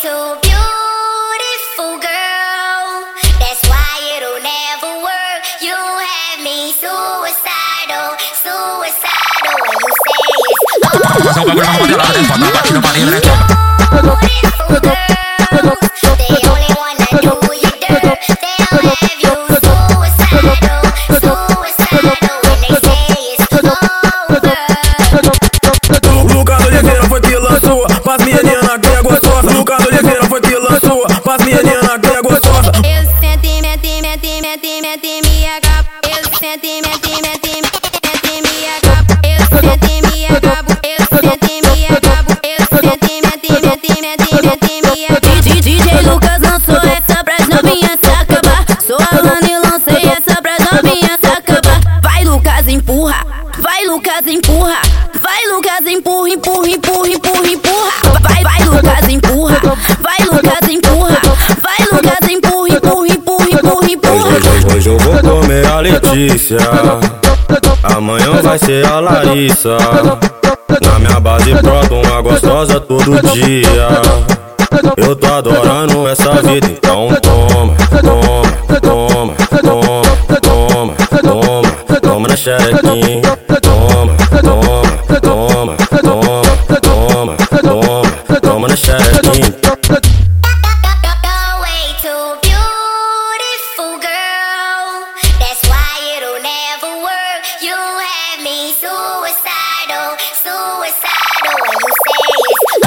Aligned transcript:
too 0.00 0.08
beautiful, 0.40 2.00
girl. 2.00 3.04
That's 3.36 3.60
why 3.68 3.92
it'll 4.16 4.40
never 4.40 5.04
work. 5.04 5.40
You 5.60 5.76
have 5.76 6.40
me 6.40 6.72
suicidal, 6.72 8.16
suicidal 8.40 9.56
when 9.60 9.76
you 9.84 9.92
say 10.00 10.24
it's 10.48 10.64
over. 10.80 11.60
Beautiful 14.24 14.80
girls, 14.80 15.29
empurra. 52.70 53.26
Vai 53.58 53.84
Lucas, 53.86 54.26
empurra. 54.26 54.80
Vai 55.20 55.46
Lucas, 55.48 55.86
empurra, 55.86 56.28
empurra, 56.28 56.68
empurra, 56.68 57.08
empurra, 57.08 57.48
empurra. 57.48 57.92
Vai, 58.22 58.42
vai 58.42 58.64
Lucas, 58.64 59.08
empurra. 59.08 59.60
Vai 60.00 60.18
Lucas, 60.26 60.68
empurra. 60.68 61.20
Vai 61.62 61.86
Lucas, 61.92 62.30
empurra, 62.30 62.68
empurra, 62.76 63.08
empurra, 63.08 63.50
empurra, 63.50 63.90
empurra. 63.90 64.36
Hoje, 64.36 64.76
hoje 64.76 64.88
eu 64.88 64.98
vou 64.98 65.29
Letícia. 65.80 66.58
Amanhã 67.82 68.42
vai 68.42 68.58
ser 68.58 68.86
a 68.86 69.00
Larissa. 69.00 69.76
Na 70.82 70.98
minha 70.98 71.18
base 71.18 71.54
brota 71.54 71.94
uma 71.94 72.20
gostosa 72.20 72.80
todo 72.80 73.20
dia. 73.32 73.88
Eu 74.96 75.16
tô 75.16 75.26
adorando 75.26 76.06
essa 76.06 76.34
vida, 76.42 76.66
então 76.66 77.08
toma, 77.22 77.74
toma, 78.02 78.80
toma, 78.80 79.34
toma, 79.62 80.14
toma, 80.42 80.94
toma, 81.22 82.00
toma 82.00 82.28
na 82.28 82.36
xerequinha 82.36 83.29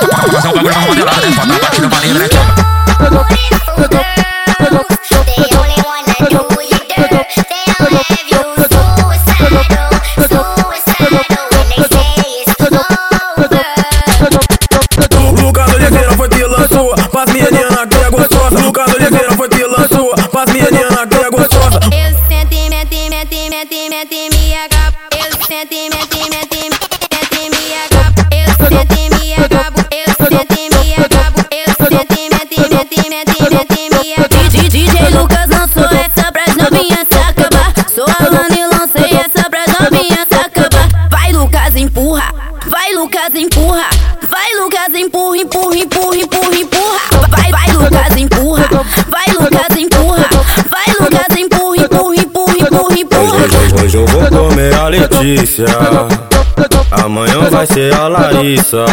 you 0.00 0.08
suicidal, 9.26 9.90
suicidal 10.28 11.46
when 11.52 11.66
they 11.68 11.82
say 11.88 12.10
it's 12.42 12.60
over. 12.60 12.98
No 15.42 15.52
caso 15.52 15.78
de 15.78 15.86
quem 15.90 16.16
foi 16.16 16.28
que 16.28 16.44
lançou 16.44 16.94
Pras 17.10 17.28
menina 17.32 17.86
que 17.86 17.96
é 17.96 18.10
gostosa 18.10 18.56
de 18.56 19.18
quem 19.18 19.36
foi 19.36 19.48
que 19.48 19.64
lançou 19.64 20.14
Pras 20.30 20.48
menina 20.52 21.06
que 21.06 21.16
é 21.16 21.30
gostosa 21.30 21.80
Eu 21.92 22.10
senti, 22.28 22.68
meti, 22.70 23.10
meti, 23.10 23.50
meti, 23.50 23.88
meti 23.88 24.28
minha 24.36 24.68
capa. 24.68 24.98
Eu 25.16 25.30
senti, 25.46 25.88
meti, 25.90 26.22
meti, 26.30 26.70
meti 27.12 27.42
minha 27.50 27.82
capa. 27.90 28.20
Eu 28.34 28.48
senti, 28.68 29.02
me 29.02 29.07
Lucas, 42.98 43.32
empurra. 43.32 43.88
Vai 44.28 44.54
Lucas, 44.60 44.92
empurra, 44.92 45.36
empurra, 45.38 45.76
empurra, 45.76 46.16
empurra, 46.16 46.56
empurra. 46.56 46.98
Vai, 47.30 47.50
vai 47.52 47.72
Lucas, 47.72 48.16
empurra. 48.16 48.68
Vai 49.08 49.34
Lucas, 49.34 49.78
empurra. 49.78 50.28
Vai 50.68 50.94
Lucas, 50.98 51.38
empurra, 51.38 51.76
empurra, 51.76 52.16
empurra, 52.16 52.58
empurra, 52.58 52.98
empurra. 52.98 53.84
Hoje, 53.84 53.96
eu 53.96 54.06
vou 54.06 54.26
comer 54.26 54.74
a 54.74 54.88
Letícia 54.88 55.66
Amanhã 56.90 57.48
vai 57.48 57.66
ser 57.66 57.94
a 57.94 58.08
Larissa 58.08 58.84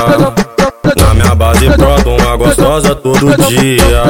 Na 0.95 1.13
minha 1.15 1.33
base 1.33 1.67
brota 1.69 2.09
uma 2.09 2.37
gostosa 2.37 2.93
todo 2.93 3.35
dia 3.47 4.03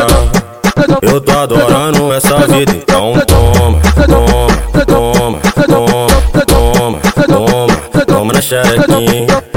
Eu 1.02 1.22
tô 1.22 1.32
adorando 1.32 2.12
essa 2.12 2.40
vida, 2.48 2.74
então 2.74 3.14
toma, 3.26 3.80
toma, 4.06 4.86
toma, 4.86 5.40
toma, 5.66 6.20
toma, 6.46 7.00
toma, 7.28 8.06
toma 8.06 8.34
na 8.34 8.42
xerequinha 8.42 9.55